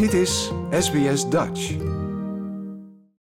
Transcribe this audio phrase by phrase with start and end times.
[0.00, 1.76] Dit is SBS Dutch.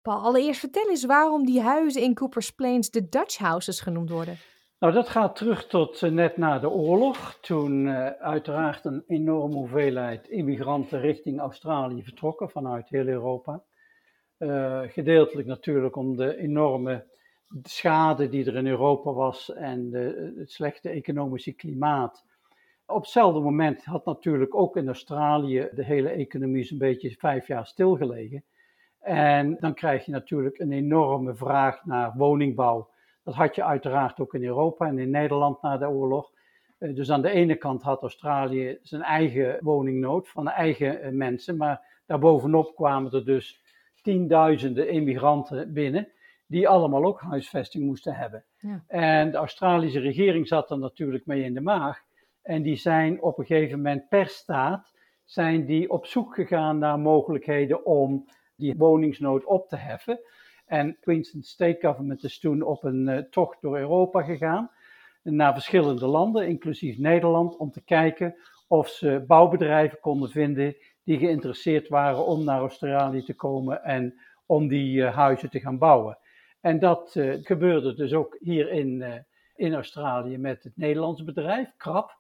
[0.03, 4.37] Paul, allereerst vertel eens waarom die huizen in Coopers Plains de Dutch Houses genoemd worden.
[4.79, 9.55] Nou, dat gaat terug tot eh, net na de oorlog, toen uh, uiteraard een enorme
[9.55, 13.63] hoeveelheid immigranten richting Australië vertrokken vanuit heel Europa.
[14.39, 17.07] Uh, gedeeltelijk natuurlijk om de enorme
[17.63, 22.25] schade die er in Europa was en de, het slechte economische klimaat.
[22.91, 27.67] Op hetzelfde moment had natuurlijk ook in Australië de hele economie zo'n beetje vijf jaar
[27.67, 28.45] stilgelegen.
[29.01, 32.91] En dan krijg je natuurlijk een enorme vraag naar woningbouw.
[33.25, 36.31] Dat had je uiteraard ook in Europa en in Nederland na de oorlog.
[36.79, 42.03] Dus aan de ene kant had Australië zijn eigen woningnood van de eigen mensen, maar
[42.07, 43.61] daarbovenop kwamen er dus
[44.03, 46.09] tienduizenden immigranten binnen
[46.47, 48.45] die allemaal ook huisvesting moesten hebben.
[48.59, 48.85] Ja.
[48.87, 52.07] En de Australische regering zat er natuurlijk mee in de maag.
[52.49, 54.93] En die zijn op een gegeven moment per staat
[55.25, 60.21] zijn die op zoek gegaan naar mogelijkheden om die woningsnood op te heffen.
[60.67, 64.71] En Queensland State Government is toen op een uh, tocht door Europa gegaan,
[65.23, 68.35] naar verschillende landen, inclusief Nederland, om te kijken
[68.69, 74.69] of ze bouwbedrijven konden vinden die geïnteresseerd waren om naar Australië te komen en om
[74.69, 76.19] die uh, huizen te gaan bouwen.
[76.61, 82.17] En dat uh, gebeurde dus ook hier in, in Australië met het Nederlandse bedrijf, Krap,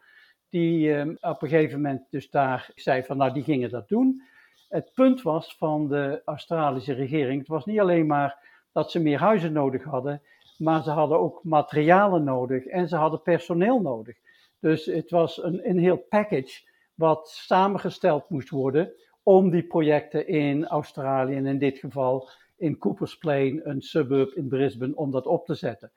[0.51, 4.23] die op een gegeven moment dus daar zei van nou die gingen dat doen.
[4.69, 9.19] Het punt was van de Australische regering, het was niet alleen maar dat ze meer
[9.19, 10.23] huizen nodig hadden,
[10.57, 14.17] maar ze hadden ook materialen nodig en ze hadden personeel nodig.
[14.61, 20.67] Dus het was een, een heel package wat samengesteld moest worden om die projecten in
[20.67, 25.47] Australië en in dit geval in Coopers Plain, een suburb in Brisbane, om dat op
[25.47, 25.91] te zetten.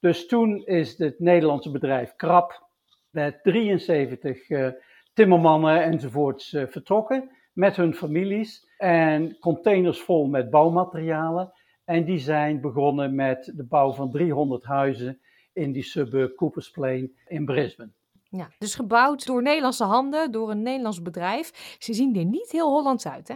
[0.00, 2.62] Dus toen is het Nederlandse bedrijf Krap
[3.14, 4.68] met 73 uh,
[5.12, 11.52] timmermannen enzovoorts uh, vertrokken met hun families en containers vol met bouwmaterialen.
[11.84, 15.20] En die zijn begonnen met de bouw van 300 huizen
[15.52, 17.90] in die suburb Coopers Plain in Brisbane.
[18.28, 21.76] Ja, dus gebouwd door Nederlandse handen, door een Nederlands bedrijf.
[21.78, 23.34] Ze zien er niet heel Hollands uit, hè?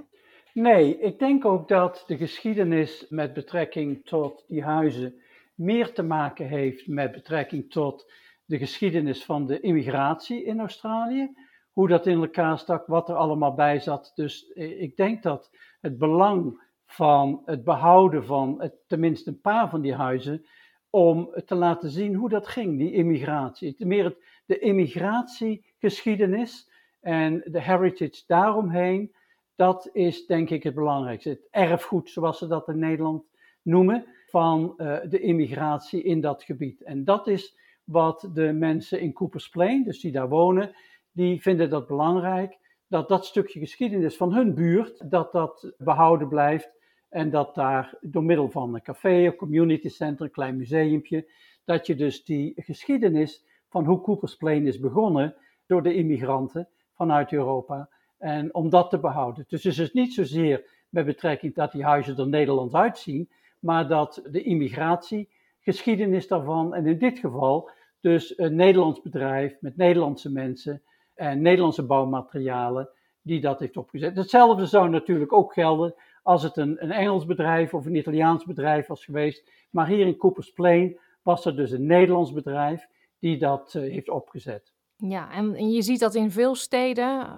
[0.53, 5.21] Nee, ik denk ook dat de geschiedenis met betrekking tot die huizen
[5.55, 8.13] meer te maken heeft met betrekking tot
[8.49, 11.31] de geschiedenis van de immigratie in Australië
[11.73, 14.13] hoe dat in elkaar stak, wat er allemaal bij zat.
[14.15, 15.51] Dus eh, ik denk dat
[15.81, 20.47] het belang van het behouden van tenminste een paar van die huizen,
[20.91, 23.75] om te laten zien hoe dat ging, die immigratie.
[23.79, 24.17] Meer
[24.47, 26.71] de immigratiegeschiedenis
[27.01, 29.15] en de heritage daaromheen,
[29.57, 31.29] dat is denk ik het belangrijkste.
[31.29, 33.25] Het erfgoed, zoals ze dat in Nederland
[33.63, 36.83] noemen, van uh, de immigratie in dat gebied.
[36.83, 37.57] En dat is
[37.91, 40.75] wat de mensen in Coopers Plain, dus die daar wonen,
[41.13, 46.71] die vinden dat belangrijk, dat dat stukje geschiedenis van hun buurt, dat dat behouden blijft
[47.09, 51.31] en dat daar door middel van een café, een community center, een klein museumpje,
[51.65, 55.35] dat je dus die geschiedenis van hoe Coopers Plain is begonnen
[55.67, 57.89] door de immigranten vanuit Europa,
[58.19, 59.45] en om dat te behouden.
[59.49, 64.23] Dus het is niet zozeer met betrekking dat die huizen er Nederlands uitzien, maar dat
[64.31, 65.29] de immigratie,
[65.61, 70.83] geschiedenis daarvan, en in dit geval dus een Nederlands bedrijf met Nederlandse mensen,
[71.19, 72.89] en Nederlandse bouwmaterialen
[73.23, 74.17] die dat heeft opgezet.
[74.17, 78.87] Hetzelfde zou natuurlijk ook gelden als het een, een Engels bedrijf of een Italiaans bedrijf
[78.87, 79.51] was geweest.
[79.71, 82.87] Maar hier in Coopers Plain was er dus een Nederlands bedrijf
[83.19, 84.73] die dat uh, heeft opgezet.
[84.97, 87.19] Ja, en, en, je ziet dat in veel steden.
[87.19, 87.33] Uh,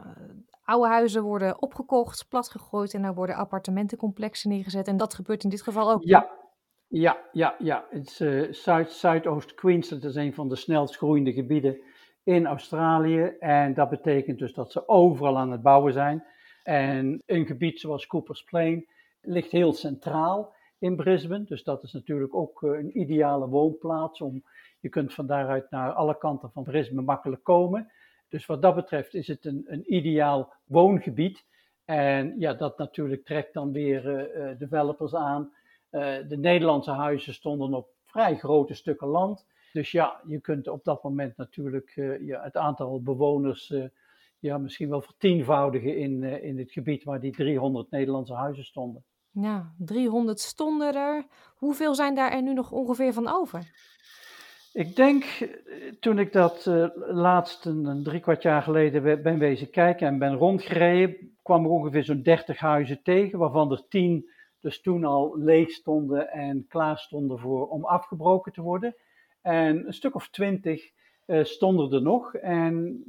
[0.64, 4.88] oude huizen worden opgekocht, platgegooid en daar worden appartementencomplexen neergezet.
[4.88, 6.02] En dat gebeurt in dit geval ook.
[6.04, 6.30] Ja,
[6.92, 7.86] ja, ja, ja.
[7.90, 11.80] Het uh, Zuid, Zuidoost Queensland is een van de snelst groeiende gebieden
[12.22, 13.22] in Australië.
[13.40, 16.24] En dat betekent dus dat ze overal aan het bouwen zijn.
[16.62, 18.86] En een gebied zoals Coopers Plain
[19.20, 21.44] ligt heel centraal in Brisbane.
[21.44, 24.20] Dus dat is natuurlijk ook eh, een ideale woonplaats.
[24.20, 24.44] Om,
[24.80, 27.92] je kunt van daaruit naar alle kanten van Brisbane makkelijk komen.
[28.28, 31.44] Dus wat dat betreft is het een, een ideaal woongebied.
[31.84, 35.52] En ja, dat natuurlijk trekt dan weer uh, developers aan.
[35.90, 39.46] Uh, de Nederlandse huizen stonden op vrij grote stukken land.
[39.72, 43.84] Dus ja, je kunt op dat moment natuurlijk uh, ja, het aantal bewoners uh,
[44.38, 49.04] ja, misschien wel vertienvoudigen in, uh, in het gebied waar die 300 Nederlandse huizen stonden.
[49.30, 51.26] Ja, 300 stonden er.
[51.54, 53.88] Hoeveel zijn daar er nu nog ongeveer van over?
[54.72, 55.24] Ik denk,
[56.00, 56.66] toen ik dat
[57.06, 61.70] laatst een, een drie kwart jaar geleden ben wezen kijken en ben rondgereden, kwam er
[61.70, 66.98] ongeveer zo'n 30 huizen tegen, waarvan er 10 dus toen al leeg stonden en klaar
[66.98, 68.94] stonden voor, om afgebroken te worden.
[69.42, 70.90] En een stuk of twintig
[71.26, 72.34] uh, stonden er nog.
[72.34, 73.02] En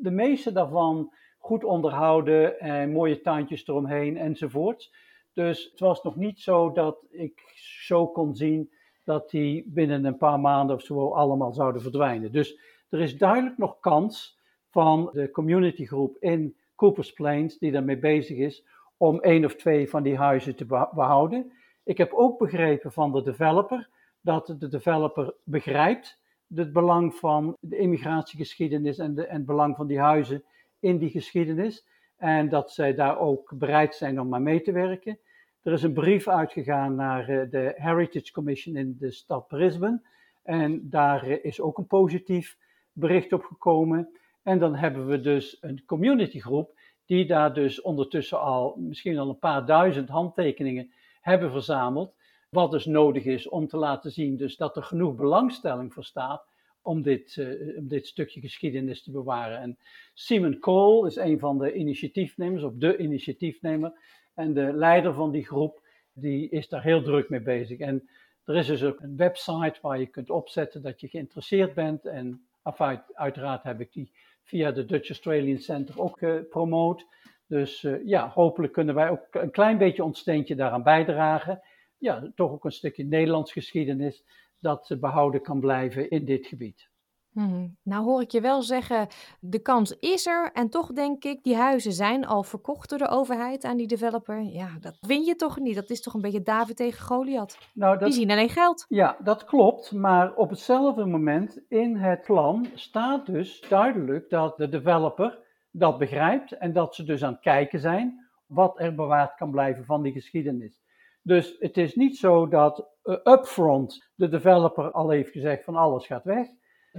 [0.00, 4.90] de meeste daarvan goed onderhouden en mooie tuintjes eromheen enzovoort.
[5.32, 7.42] Dus het was nog niet zo dat ik
[7.86, 8.70] zo kon zien
[9.04, 12.32] dat die binnen een paar maanden of zo allemaal zouden verdwijnen.
[12.32, 12.58] Dus
[12.88, 14.38] er is duidelijk nog kans
[14.70, 18.64] van de communitygroep in Coopers Plains die daarmee bezig is
[18.98, 21.52] om één of twee van die huizen te behouden.
[21.84, 23.88] Ik heb ook begrepen van de developer
[24.20, 26.18] dat de developer begrijpt
[26.54, 30.44] het belang van de immigratiegeschiedenis en, de, en het belang van die huizen
[30.80, 31.86] in die geschiedenis.
[32.16, 35.18] En dat zij daar ook bereid zijn om aan mee te werken.
[35.62, 40.02] Er is een brief uitgegaan naar eh, de Heritage Commission in de stad Brisbane.
[40.42, 42.56] En daar eh, is ook een positief
[42.92, 44.18] bericht op gekomen.
[44.42, 46.77] En dan hebben we dus een communitygroep
[47.08, 50.90] die daar dus ondertussen al misschien al een paar duizend handtekeningen
[51.20, 52.14] hebben verzameld.
[52.50, 56.46] Wat dus nodig is om te laten zien dus dat er genoeg belangstelling voor staat
[56.82, 59.58] om dit, uh, om dit stukje geschiedenis te bewaren.
[59.58, 59.78] En
[60.14, 63.92] Simon Cole is een van de initiatiefnemers, of de initiatiefnemer.
[64.34, 65.82] En de leider van die groep,
[66.12, 67.78] die is daar heel druk mee bezig.
[67.78, 68.08] En
[68.44, 72.06] er is dus ook een website waar je kunt opzetten dat je geïnteresseerd bent.
[72.06, 72.46] En
[73.14, 74.12] uiteraard heb ik die
[74.48, 77.06] via de Dutch Australian Center ook gepromoot.
[77.46, 81.60] Dus uh, ja, hopelijk kunnen wij ook een klein beetje ons steentje daaraan bijdragen.
[81.98, 84.24] Ja, toch ook een stukje Nederlands geschiedenis
[84.60, 86.87] dat behouden kan blijven in dit gebied.
[87.38, 87.76] Hmm.
[87.82, 89.06] Nou hoor ik je wel zeggen,
[89.40, 90.50] de kans is er.
[90.52, 94.42] En toch denk ik, die huizen zijn al verkocht door de overheid aan die developer.
[94.42, 95.74] Ja, dat win je toch niet?
[95.74, 97.58] Dat is toch een beetje David tegen Goliath?
[97.74, 98.84] Nou, dat, die zien alleen geld.
[98.88, 99.92] Ja, dat klopt.
[99.92, 105.38] Maar op hetzelfde moment in het plan staat dus duidelijk dat de developer
[105.70, 106.52] dat begrijpt.
[106.52, 110.12] En dat ze dus aan het kijken zijn wat er bewaard kan blijven van die
[110.12, 110.80] geschiedenis.
[111.22, 116.06] Dus het is niet zo dat uh, upfront de developer al heeft gezegd van alles
[116.06, 116.48] gaat weg.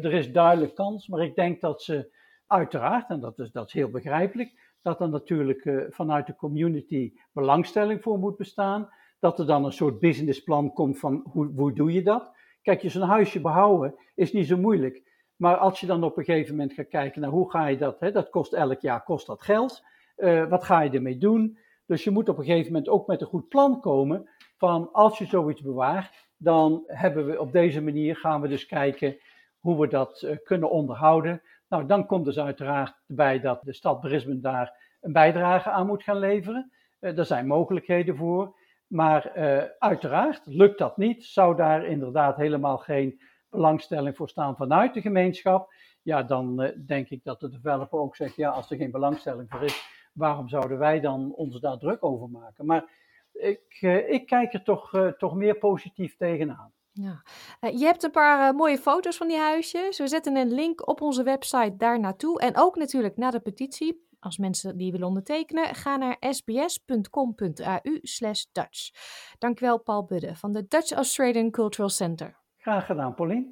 [0.03, 2.17] Er is duidelijk kans, maar ik denk dat ze
[2.47, 7.13] uiteraard, en dat is, dat is heel begrijpelijk, dat er natuurlijk uh, vanuit de community
[7.33, 8.89] belangstelling voor moet bestaan.
[9.19, 12.31] Dat er dan een soort businessplan komt van hoe, hoe doe je dat?
[12.61, 15.01] Kijk, je zo'n huisje behouden is niet zo moeilijk.
[15.35, 17.99] Maar als je dan op een gegeven moment gaat kijken naar hoe ga je dat,
[17.99, 19.83] hè, dat kost elk jaar kost dat geld.
[20.17, 21.57] Uh, wat ga je ermee doen?
[21.85, 25.17] Dus je moet op een gegeven moment ook met een goed plan komen van als
[25.17, 29.17] je zoiets bewaart, dan hebben we op deze manier gaan we dus kijken
[29.59, 31.41] hoe we dat uh, kunnen onderhouden.
[31.67, 36.03] Nou, dan komt dus uiteraard bij dat de stad Brisbane daar een bijdrage aan moet
[36.03, 36.71] gaan leveren.
[36.99, 38.57] Uh, er zijn mogelijkheden voor.
[38.87, 44.93] Maar uh, uiteraard, lukt dat niet, zou daar inderdaad helemaal geen belangstelling voor staan vanuit
[44.93, 45.73] de gemeenschap.
[46.01, 49.63] Ja, dan denk ik dat de developer ook zegt, ja, als er geen belangstelling voor
[49.63, 52.65] is, waarom zouden wij dan ons daar druk over maken?
[52.65, 52.89] Maar
[53.33, 56.73] ik, ik kijk er toch, toch meer positief tegenaan.
[57.01, 57.23] Ja.
[57.61, 59.97] Uh, je hebt een paar mooie foto's van die huisjes.
[59.97, 62.39] We zetten een link op onze website daar naartoe.
[62.39, 64.07] En ook natuurlijk naar de petitie.
[64.19, 68.89] Als mensen die willen ondertekenen, ga naar sbs.com.au slash Dutch.
[69.37, 72.37] Dankjewel Paul Budde van de Dutch Australian Cultural Center.
[72.57, 73.47] Graag gedaan, Pauline.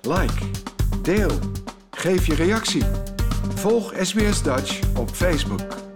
[0.00, 0.50] Like,
[1.02, 1.38] deel,
[1.90, 2.84] geef je reactie.
[3.54, 5.89] Volg SBS Dutch op Facebook.